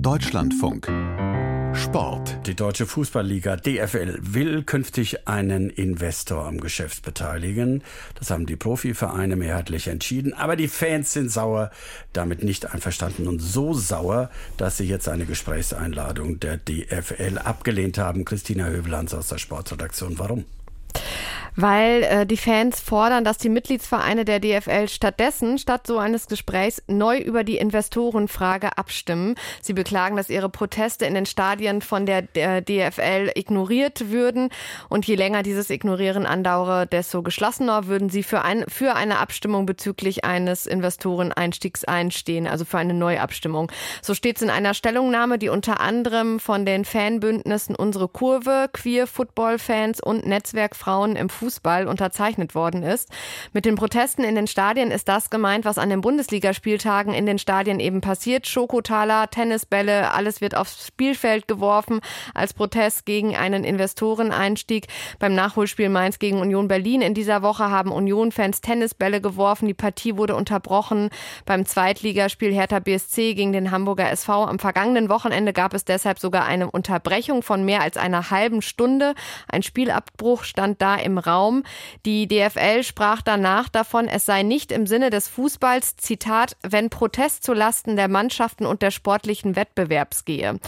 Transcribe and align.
Deutschlandfunk 0.00 0.86
Sport. 1.74 2.46
Die 2.46 2.54
Deutsche 2.54 2.86
Fußballliga 2.86 3.56
DFL 3.56 4.18
will 4.20 4.62
künftig 4.62 5.26
einen 5.26 5.70
Investor 5.70 6.46
am 6.46 6.60
Geschäft 6.60 7.02
beteiligen. 7.02 7.82
Das 8.14 8.30
haben 8.30 8.46
die 8.46 8.56
Profivereine 8.56 9.36
mehrheitlich 9.36 9.88
entschieden. 9.88 10.34
Aber 10.34 10.54
die 10.54 10.68
Fans 10.68 11.12
sind 11.12 11.30
sauer, 11.30 11.70
damit 12.12 12.44
nicht 12.44 12.72
einverstanden 12.72 13.26
und 13.26 13.40
so 13.40 13.74
sauer, 13.74 14.30
dass 14.56 14.76
sie 14.76 14.84
jetzt 14.84 15.08
eine 15.08 15.26
Gesprächseinladung 15.26 16.38
der 16.38 16.58
DFL 16.58 17.38
abgelehnt 17.38 17.98
haben. 17.98 18.24
Christina 18.24 18.66
Hövelands 18.66 19.14
aus 19.14 19.28
der 19.28 19.38
Sportredaktion. 19.38 20.18
Warum? 20.18 20.44
Weil 21.56 22.02
äh, 22.02 22.26
die 22.26 22.36
Fans 22.36 22.80
fordern, 22.80 23.24
dass 23.24 23.38
die 23.38 23.48
Mitgliedsvereine 23.48 24.24
der 24.24 24.40
DFL 24.40 24.88
stattdessen, 24.88 25.58
statt 25.58 25.86
so 25.86 25.98
eines 25.98 26.26
Gesprächs, 26.26 26.82
neu 26.86 27.18
über 27.18 27.44
die 27.44 27.58
Investorenfrage 27.58 28.76
abstimmen. 28.78 29.34
Sie 29.60 29.72
beklagen, 29.72 30.16
dass 30.16 30.30
ihre 30.30 30.48
Proteste 30.48 31.06
in 31.06 31.14
den 31.14 31.26
Stadien 31.26 31.82
von 31.82 32.06
der, 32.06 32.22
der 32.22 32.60
DFL 32.60 33.32
ignoriert 33.34 34.10
würden 34.10 34.50
und 34.88 35.06
je 35.06 35.14
länger 35.14 35.42
dieses 35.42 35.70
Ignorieren 35.70 36.26
andauere, 36.26 36.86
desto 36.86 37.22
geschlossener 37.22 37.86
würden 37.86 38.10
sie 38.10 38.22
für, 38.22 38.42
ein, 38.42 38.64
für 38.68 38.94
eine 38.94 39.18
Abstimmung 39.18 39.66
bezüglich 39.66 40.24
eines 40.24 40.66
Investoreneinstiegs 40.66 41.84
einstehen, 41.84 42.46
also 42.46 42.64
für 42.64 42.78
eine 42.78 42.94
Neuabstimmung. 42.94 43.70
So 44.02 44.14
steht 44.14 44.36
es 44.36 44.42
in 44.42 44.50
einer 44.50 44.74
Stellungnahme, 44.74 45.38
die 45.38 45.48
unter 45.48 45.80
anderem 45.80 46.40
von 46.40 46.64
den 46.64 46.84
Fanbündnissen 46.84 47.74
Unsere 47.74 48.08
Kurve, 48.08 48.68
Queer 48.72 49.06
Football 49.06 49.58
Fans 49.58 50.00
und 50.00 50.26
Netzwerk 50.26 50.76
Frauen 50.76 51.16
im 51.16 51.28
Fußball 51.38 51.86
unterzeichnet 51.86 52.54
worden 52.54 52.82
ist. 52.82 53.10
Mit 53.52 53.64
den 53.64 53.76
Protesten 53.76 54.24
in 54.24 54.34
den 54.34 54.46
Stadien 54.46 54.90
ist 54.90 55.08
das 55.08 55.30
gemeint, 55.30 55.64
was 55.64 55.78
an 55.78 55.90
den 55.90 56.00
Bundesligaspieltagen 56.00 57.14
in 57.14 57.26
den 57.26 57.38
Stadien 57.38 57.80
eben 57.80 58.00
passiert. 58.00 58.46
Schokotaler, 58.46 59.30
Tennisbälle, 59.30 60.12
alles 60.12 60.40
wird 60.40 60.56
aufs 60.56 60.86
Spielfeld 60.86 61.48
geworfen 61.48 62.00
als 62.34 62.54
Protest 62.54 63.06
gegen 63.06 63.36
einen 63.36 63.64
Investoreneinstieg. 63.64 64.86
Beim 65.18 65.34
Nachholspiel 65.34 65.88
Mainz 65.88 66.18
gegen 66.18 66.40
Union 66.40 66.68
Berlin 66.68 67.02
in 67.02 67.14
dieser 67.14 67.42
Woche 67.42 67.70
haben 67.70 67.92
Union-Fans 67.92 68.60
Tennisbälle 68.60 69.20
geworfen. 69.20 69.66
Die 69.68 69.74
Partie 69.74 70.16
wurde 70.16 70.34
unterbrochen. 70.34 71.10
Beim 71.46 71.66
Zweitligaspiel 71.66 72.52
Hertha 72.52 72.80
BSC 72.80 73.34
gegen 73.34 73.52
den 73.52 73.70
Hamburger 73.70 74.10
SV 74.10 74.44
am 74.44 74.58
vergangenen 74.58 75.08
Wochenende 75.08 75.52
gab 75.52 75.74
es 75.74 75.84
deshalb 75.84 76.18
sogar 76.18 76.44
eine 76.44 76.70
Unterbrechung 76.70 77.42
von 77.42 77.64
mehr 77.64 77.82
als 77.82 77.96
einer 77.96 78.30
halben 78.30 78.62
Stunde. 78.62 79.14
Ein 79.48 79.62
Spielabbruch 79.62 80.44
stand 80.44 80.82
da 80.82 80.96
im 80.96 81.18
Raum. 81.28 81.62
Die 82.06 82.26
DFL 82.26 82.82
sprach 82.82 83.22
danach 83.22 83.68
davon, 83.68 84.08
es 84.08 84.24
sei 84.24 84.42
nicht 84.42 84.72
im 84.72 84.86
Sinne 84.86 85.10
des 85.10 85.28
Fußballs, 85.28 85.96
Zitat, 85.96 86.56
wenn 86.62 86.90
Protest 86.90 87.44
zulasten 87.44 87.96
der 87.96 88.08
Mannschaften 88.08 88.64
und 88.66 88.82
der 88.82 88.90
sportlichen 88.90 89.54
Wettbewerbs 89.56 90.24
gehe. 90.24 90.58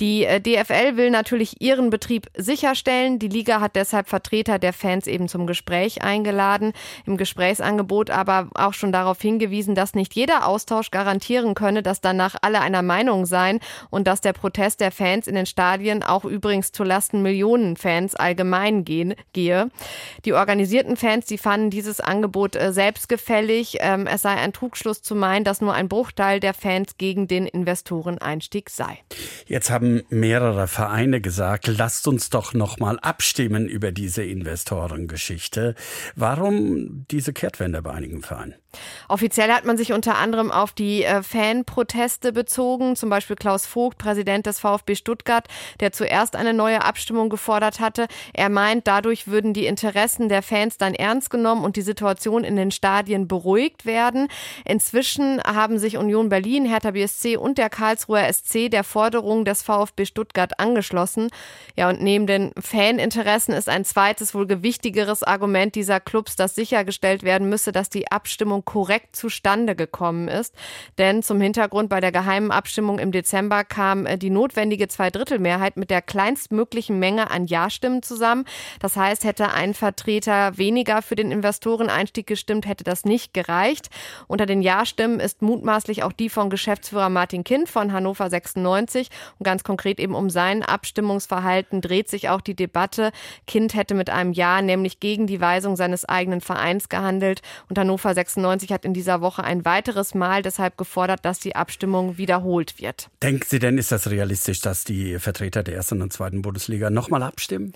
Die 0.00 0.24
äh, 0.24 0.40
DFL 0.40 0.96
will 0.96 1.10
natürlich 1.10 1.60
ihren 1.60 1.90
Betrieb 1.90 2.26
sicherstellen. 2.36 3.18
Die 3.18 3.28
Liga 3.28 3.60
hat 3.60 3.76
deshalb 3.76 4.08
Vertreter 4.08 4.58
der 4.58 4.72
Fans 4.72 5.06
eben 5.06 5.28
zum 5.28 5.46
Gespräch 5.46 6.02
eingeladen. 6.02 6.72
Im 7.06 7.16
Gesprächsangebot 7.16 8.10
aber 8.10 8.48
auch 8.54 8.74
schon 8.74 8.92
darauf 8.92 9.20
hingewiesen, 9.20 9.74
dass 9.74 9.94
nicht 9.94 10.14
jeder 10.14 10.46
Austausch 10.46 10.90
garantieren 10.90 11.54
könne, 11.54 11.82
dass 11.82 12.00
danach 12.00 12.34
alle 12.42 12.60
einer 12.60 12.82
Meinung 12.82 13.26
seien 13.26 13.60
und 13.90 14.06
dass 14.06 14.20
der 14.20 14.32
Protest 14.32 14.80
der 14.80 14.90
Fans 14.90 15.26
in 15.26 15.34
den 15.34 15.46
Stadien 15.46 16.02
auch 16.02 16.24
übrigens 16.24 16.72
zulasten 16.72 17.22
Millionen 17.22 17.76
Fans 17.76 18.14
allgemein 18.16 18.84
gehen, 18.84 19.14
gehe. 19.32 19.70
Die 20.24 20.32
organisierten 20.32 20.96
Fans, 20.96 21.26
die 21.26 21.38
fanden 21.38 21.70
dieses 21.70 22.00
Angebot 22.00 22.56
äh, 22.56 22.72
selbstgefällig. 22.72 23.78
Ähm, 23.80 24.06
es 24.06 24.22
sei 24.22 24.34
ein 24.34 24.52
Trugschluss 24.52 25.02
zu 25.02 25.14
meinen, 25.14 25.44
dass 25.44 25.60
nur 25.60 25.74
ein 25.74 25.88
Bruchteil 25.88 26.40
der 26.40 26.54
Fans 26.54 26.96
gegen 26.98 27.28
den 27.28 27.46
Investoreneinstieg 27.46 28.70
sei. 28.70 28.98
Jetzt 29.46 29.70
haben 29.70 30.02
mehrere 30.10 30.66
Vereine 30.66 31.20
gesagt, 31.20 31.66
lasst 31.66 32.06
uns 32.08 32.30
doch 32.30 32.54
noch 32.54 32.78
mal 32.78 32.98
abstimmen 33.00 33.66
über 33.68 33.92
diese 33.92 34.22
Investorengeschichte. 34.22 35.74
Warum 36.16 37.06
diese 37.10 37.32
Kehrtwende 37.32 37.82
bei 37.82 37.92
einigen 37.92 38.22
Vereinen? 38.22 38.54
Offiziell 39.08 39.50
hat 39.50 39.64
man 39.64 39.76
sich 39.76 39.92
unter 39.92 40.16
anderem 40.16 40.50
auf 40.52 40.72
die 40.72 41.04
äh, 41.04 41.22
Fanproteste 41.22 42.32
bezogen, 42.32 42.94
zum 42.94 43.10
Beispiel 43.10 43.36
Klaus 43.36 43.66
Vogt, 43.66 43.98
Präsident 43.98 44.46
des 44.46 44.60
VfB 44.60 44.94
Stuttgart, 44.94 45.46
der 45.80 45.92
zuerst 45.92 46.36
eine 46.36 46.54
neue 46.54 46.84
Abstimmung 46.84 47.28
gefordert 47.28 47.80
hatte. 47.80 48.06
Er 48.32 48.48
meint, 48.48 48.86
dadurch 48.86 49.26
würden 49.26 49.52
die 49.52 49.66
Interessen 49.66 50.28
der 50.28 50.42
Fans 50.42 50.78
dann 50.78 50.94
ernst 50.94 51.30
genommen 51.30 51.64
und 51.64 51.76
die 51.76 51.82
Situation 51.82 52.44
in 52.44 52.56
den 52.56 52.70
Stadien 52.70 53.26
beruhigt 53.26 53.86
werden. 53.86 54.28
Inzwischen 54.64 55.42
haben 55.42 55.78
sich 55.78 55.96
Union 55.96 56.28
Berlin, 56.28 56.64
Hertha 56.64 56.92
BSC 56.92 57.36
und 57.36 57.58
der 57.58 57.70
Karlsruher 57.70 58.32
SC 58.32 58.70
der 58.70 58.84
Forderung 58.84 59.44
des 59.44 59.62
VfB 59.62 60.04
Stuttgart 60.04 60.60
angeschlossen. 60.60 61.28
Ja, 61.76 61.88
und 61.88 62.00
neben 62.00 62.26
den 62.26 62.52
Faninteressen 62.60 63.54
ist 63.54 63.68
ein 63.68 63.84
zweites, 63.84 64.34
wohl 64.34 64.46
gewichtigeres 64.46 65.22
Argument 65.22 65.74
dieser 65.74 65.98
Clubs, 65.98 66.36
dass 66.36 66.54
sichergestellt 66.54 67.22
werden 67.22 67.48
müsse, 67.48 67.72
dass 67.72 67.90
die 67.90 68.10
Abstimmung 68.12 68.59
Abstimmung 68.60 68.64
korrekt 68.64 69.16
zustande 69.16 69.74
gekommen 69.74 70.28
ist. 70.28 70.54
Denn 70.98 71.22
zum 71.22 71.40
Hintergrund 71.40 71.88
bei 71.88 72.00
der 72.00 72.12
geheimen 72.12 72.50
Abstimmung 72.50 72.98
im 72.98 73.12
Dezember 73.12 73.64
kam 73.64 74.06
äh, 74.06 74.16
die 74.16 74.30
notwendige 74.30 74.88
Zweidrittelmehrheit 74.88 75.76
mit 75.76 75.90
der 75.90 76.02
kleinstmöglichen 76.02 76.98
Menge 76.98 77.30
an 77.30 77.46
Ja-Stimmen 77.46 78.02
zusammen. 78.02 78.44
Das 78.80 78.96
heißt, 78.96 79.24
hätte 79.24 79.52
ein 79.52 79.74
Vertreter 79.74 80.56
weniger 80.56 81.02
für 81.02 81.16
den 81.16 81.30
Investoreneinstieg 81.30 82.26
gestimmt, 82.26 82.66
hätte 82.66 82.84
das 82.84 83.04
nicht 83.04 83.34
gereicht. 83.34 83.88
Unter 84.28 84.46
den 84.46 84.62
Ja-Stimmen 84.62 85.20
ist 85.20 85.42
mutmaßlich 85.42 86.02
auch 86.02 86.12
die 86.12 86.28
von 86.28 86.50
Geschäftsführer 86.50 87.08
Martin 87.08 87.44
Kind 87.44 87.68
von 87.68 87.92
Hannover 87.92 88.30
96. 88.30 89.08
Und 89.38 89.44
ganz 89.44 89.64
konkret 89.64 90.00
eben 90.00 90.14
um 90.14 90.30
sein 90.30 90.62
Abstimmungsverhalten 90.62 91.80
dreht 91.80 92.08
sich 92.08 92.28
auch 92.28 92.40
die 92.40 92.56
Debatte. 92.56 93.10
Kind 93.46 93.74
hätte 93.74 93.94
mit 93.94 94.10
einem 94.10 94.32
Ja 94.32 94.62
nämlich 94.62 95.00
gegen 95.00 95.26
die 95.26 95.40
Weisung 95.40 95.76
seines 95.76 96.04
eigenen 96.04 96.40
Vereins 96.40 96.88
gehandelt 96.88 97.42
und 97.68 97.78
Hannover 97.78 98.14
96 98.14 98.40
96 98.50 98.72
hat 98.72 98.84
in 98.84 98.94
dieser 98.94 99.20
Woche 99.20 99.44
ein 99.44 99.64
weiteres 99.64 100.14
Mal 100.14 100.42
deshalb 100.42 100.76
gefordert, 100.76 101.24
dass 101.24 101.38
die 101.38 101.54
Abstimmung 101.54 102.18
wiederholt 102.18 102.80
wird. 102.80 103.08
Denken 103.22 103.44
Sie 103.46 103.58
denn, 103.58 103.78
ist 103.78 103.92
das 103.92 104.10
realistisch, 104.10 104.60
dass 104.60 104.84
die 104.84 105.18
Vertreter 105.18 105.62
der 105.62 105.74
ersten 105.74 106.02
und 106.02 106.12
zweiten 106.12 106.42
Bundesliga 106.42 106.90
nochmal 106.90 107.22
abstimmen? 107.22 107.72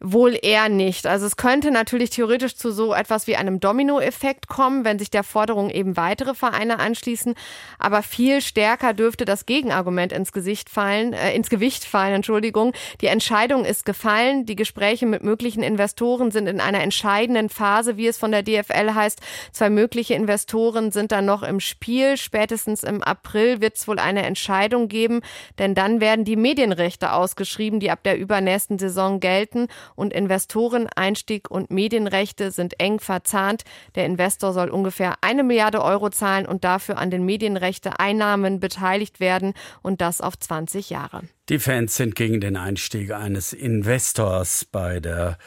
Wohl 0.00 0.38
eher 0.40 0.68
nicht. 0.68 1.08
Also 1.08 1.26
es 1.26 1.36
könnte 1.36 1.72
natürlich 1.72 2.10
theoretisch 2.10 2.54
zu 2.54 2.70
so 2.70 2.94
etwas 2.94 3.26
wie 3.26 3.34
einem 3.34 3.58
Dominoeffekt 3.58 4.46
kommen, 4.46 4.84
wenn 4.84 4.98
sich 4.98 5.10
der 5.10 5.24
Forderung 5.24 5.70
eben 5.70 5.96
weitere 5.96 6.34
Vereine 6.34 6.78
anschließen. 6.78 7.34
Aber 7.80 8.02
viel 8.04 8.40
stärker 8.40 8.94
dürfte 8.94 9.24
das 9.24 9.44
Gegenargument 9.44 10.12
ins 10.12 10.30
Gesicht 10.30 10.70
fallen, 10.70 11.14
äh, 11.14 11.34
ins 11.34 11.50
Gewicht 11.50 11.84
fallen, 11.84 12.14
Entschuldigung. 12.14 12.74
Die 13.00 13.06
Entscheidung 13.06 13.64
ist 13.64 13.84
gefallen. 13.84 14.46
Die 14.46 14.54
Gespräche 14.54 15.04
mit 15.04 15.24
möglichen 15.24 15.64
Investoren 15.64 16.30
sind 16.30 16.46
in 16.48 16.60
einer 16.60 16.80
entscheidenden 16.80 17.48
Phase, 17.48 17.96
wie 17.96 18.06
es 18.06 18.18
von 18.18 18.30
der 18.30 18.44
DFL 18.44 18.94
heißt. 18.94 19.20
Zwei 19.50 19.68
mögliche 19.68 20.14
Investoren 20.14 20.92
sind 20.92 21.10
dann 21.10 21.24
noch 21.24 21.42
im 21.42 21.58
Spiel. 21.58 22.16
Spätestens 22.16 22.84
im 22.84 23.02
April 23.02 23.60
wird 23.60 23.76
es 23.76 23.88
wohl 23.88 23.98
eine 23.98 24.24
Entscheidung 24.24 24.86
geben, 24.86 25.22
denn 25.58 25.74
dann 25.74 26.00
werden 26.00 26.24
die 26.24 26.36
Medienrechte 26.36 27.12
ausgeschrieben, 27.12 27.80
die 27.80 27.90
ab 27.90 28.04
der 28.04 28.16
übernächsten 28.16 28.78
Saison 28.78 29.18
gelten 29.18 29.66
und 29.94 30.12
Investoren, 30.12 30.88
Einstieg 30.94 31.50
und 31.50 31.70
Medienrechte 31.70 32.50
sind 32.50 32.78
eng 32.80 33.00
verzahnt. 33.00 33.64
Der 33.94 34.06
Investor 34.06 34.52
soll 34.52 34.68
ungefähr 34.70 35.14
eine 35.20 35.42
Milliarde 35.42 35.82
Euro 35.82 36.10
zahlen 36.10 36.46
und 36.46 36.64
dafür 36.64 36.98
an 36.98 37.10
den 37.10 37.24
Medienrechte-Einnahmen 37.24 38.60
beteiligt 38.60 39.20
werden 39.20 39.54
und 39.82 40.00
das 40.00 40.20
auf 40.20 40.38
20 40.38 40.90
Jahre. 40.90 41.22
Die 41.48 41.58
Fans 41.58 41.96
sind 41.96 42.14
gegen 42.14 42.40
den 42.40 42.56
Einstieg 42.56 43.12
eines 43.12 43.52
Investors 43.52 44.64
bei 44.64 45.00
der 45.00 45.38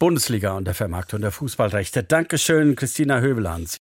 Bundesliga 0.00 0.56
und 0.56 0.64
der 0.64 0.74
Vermarktung 0.74 1.20
der 1.20 1.30
Fußballrechte. 1.30 2.02
Dankeschön, 2.02 2.74
Christina 2.74 3.20
Hövelands. 3.20 3.78